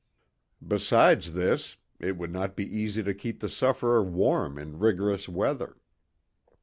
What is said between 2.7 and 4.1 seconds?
easy to keep the sufferer